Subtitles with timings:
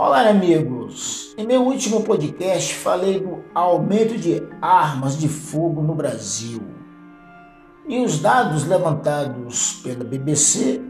[0.00, 1.34] Olá, amigos!
[1.36, 6.62] Em meu último podcast falei do aumento de armas de fogo no Brasil.
[7.88, 10.80] E os dados levantados pela BBC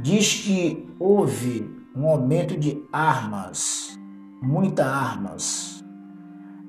[0.00, 3.98] diz que houve um aumento de armas,
[4.40, 5.84] muitas armas.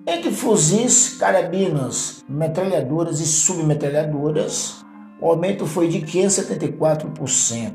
[0.05, 4.83] Entre fuzis, carabinas, metralhadoras e submetralhadoras,
[5.21, 7.71] o aumento foi de 574%.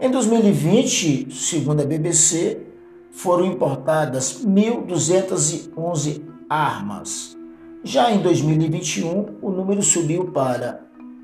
[0.00, 2.71] Em 2020, segundo a BBC,
[3.12, 7.36] foram importadas 1.211 armas.
[7.84, 10.80] Já em 2021, o número subiu para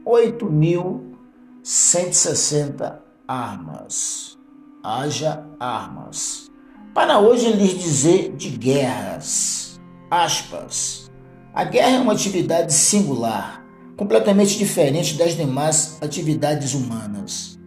[0.06, 4.37] 8.160 armas.
[4.83, 6.51] Haja armas.
[6.95, 9.80] Para hoje lhes dizer de guerras.
[10.11, 11.11] Aspas.
[11.55, 13.64] A guerra é uma atividade singular,
[13.97, 17.58] completamente diferente das demais atividades humanas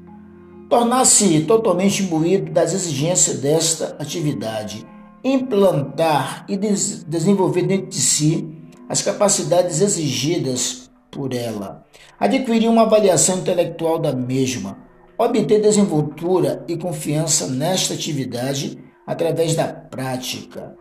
[0.72, 4.88] tornar-se totalmente imbuído das exigências desta atividade,
[5.22, 8.48] implantar e des desenvolver dentro de si
[8.88, 11.86] as capacidades exigidas por ela,
[12.18, 14.78] adquirir uma avaliação intelectual da mesma,
[15.18, 20.74] obter desenvoltura e confiança nesta atividade através da prática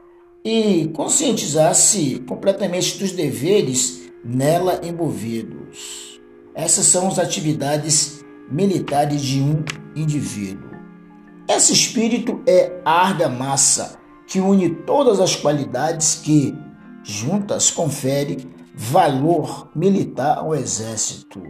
[0.45, 6.21] e conscientizar-se completamente dos deveres nela envolvidos.
[6.55, 8.21] Essas são as atividades
[8.51, 10.71] militares de um indivíduo.
[11.49, 16.57] Esse espírito é a argamassa que une todas as qualidades que,
[17.03, 21.43] juntas, confere valor militar ao exército.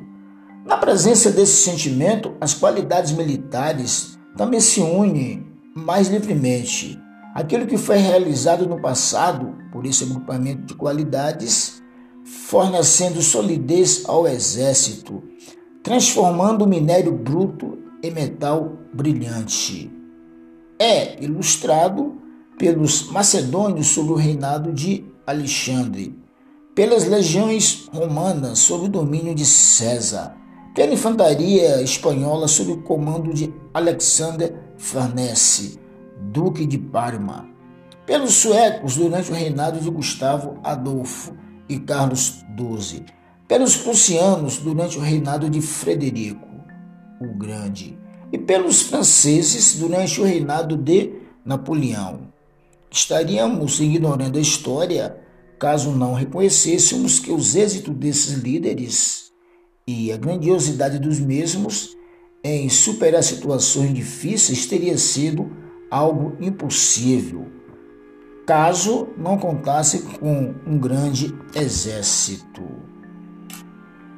[0.65, 6.99] Na presença desse sentimento, as qualidades militares também se unem mais livremente.
[7.35, 11.83] Aquilo que foi realizado no passado por esse agrupamento de qualidades,
[12.25, 15.23] fornecendo solidez ao exército,
[15.83, 19.91] transformando o minério bruto em metal brilhante.
[20.79, 22.21] É ilustrado
[22.59, 26.19] pelos macedônios sob o reinado de Alexandre,
[26.75, 30.37] pelas legiões romanas sob o domínio de César,
[30.75, 35.79] pela infantaria espanhola sob o comando de Alexander Farnese,
[36.33, 37.49] duque de Parma,
[38.07, 41.35] pelos suecos durante o reinado de Gustavo Adolfo
[41.69, 43.05] e Carlos XII,
[43.51, 46.47] pelos prussianos durante o reinado de Frederico
[47.21, 47.99] o Grande
[48.31, 52.33] e pelos franceses durante o reinado de Napoleão.
[52.89, 55.19] Estaríamos ignorando a história
[55.59, 59.33] caso não reconhecêssemos que os êxitos desses líderes
[59.85, 61.97] e a grandiosidade dos mesmos
[62.45, 65.51] em superar situações difíceis teria sido
[65.91, 67.49] algo impossível,
[68.47, 72.63] caso não contasse com um grande exército.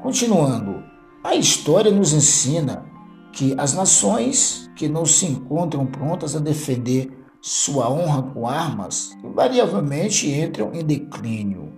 [0.03, 0.83] Continuando,
[1.23, 2.85] a história nos ensina
[3.33, 10.29] que as nações que não se encontram prontas a defender sua honra com armas invariavelmente
[10.29, 11.73] entram em declínio.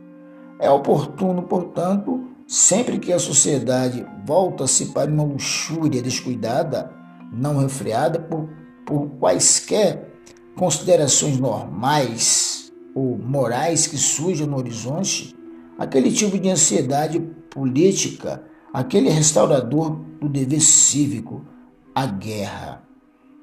[0.58, 6.90] É oportuno, portanto, sempre que a sociedade volta-se para uma luxúria descuidada,
[7.30, 8.48] não refreada por,
[8.86, 10.14] por quaisquer
[10.56, 15.36] considerações normais ou morais que surjam no horizonte,
[15.78, 17.20] aquele tipo de ansiedade
[17.50, 18.42] política,
[18.72, 21.44] aquele restaurador do dever cívico,
[21.94, 22.82] a guerra.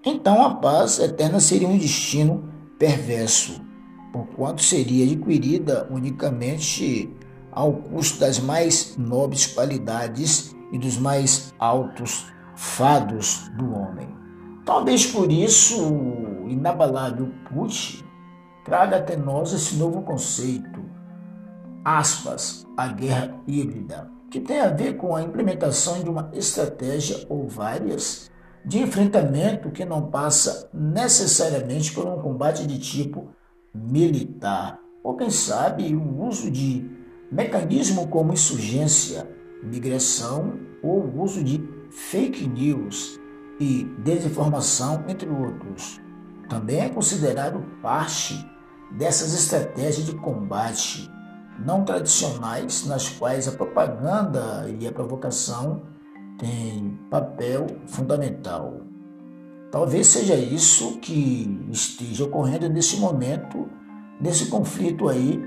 [0.05, 3.61] Então a paz eterna seria um destino perverso,
[4.11, 7.09] porquanto seria adquirida unicamente
[7.51, 12.25] ao custo das mais nobres qualidades e dos mais altos
[12.55, 14.07] fados do homem.
[14.65, 18.03] Talvez por isso o inabalável Putin
[18.63, 20.79] traga até nós esse novo conceito,
[21.83, 27.47] aspas, a guerra híbrida, que tem a ver com a implementação de uma estratégia ou
[27.47, 28.31] várias
[28.63, 33.29] de enfrentamento que não passa necessariamente por um combate de tipo
[33.73, 36.89] militar, ou quem sabe o uso de
[37.31, 39.27] mecanismos como insurgência,
[39.63, 43.19] migração ou o uso de fake news
[43.59, 45.99] e desinformação, entre outros.
[46.49, 48.35] Também é considerado parte
[48.91, 51.09] dessas estratégias de combate
[51.65, 55.83] não tradicionais, nas quais a propaganda e a provocação
[56.37, 58.81] têm papel fundamental.
[59.71, 63.69] Talvez seja isso que esteja ocorrendo nesse momento,
[64.19, 65.41] nesse conflito aí,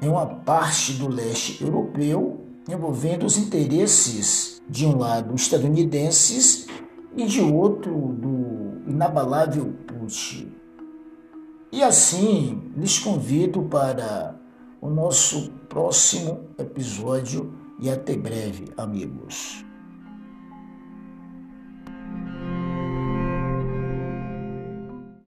[0.00, 6.66] em uma parte do leste europeu, envolvendo os interesses, de um lado, estadunidenses
[7.14, 10.52] e de outro, do inabalável Putin.
[11.70, 14.40] E assim, lhes convido para
[14.84, 17.50] o nosso próximo episódio
[17.80, 19.64] e até breve, amigos.